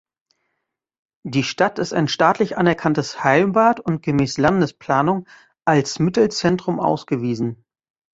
Die 1.21 1.43
Stadt 1.43 1.77
ist 1.77 1.93
ein 1.93 2.07
staatlich 2.07 2.57
anerkanntes 2.57 3.23
Heilbad 3.23 3.79
und 3.81 4.01
gemäß 4.01 4.39
Landesplanung 4.39 5.27
als 5.63 5.99
Mittelzentrum 5.99 6.79
ausgewiesen. 6.79 7.63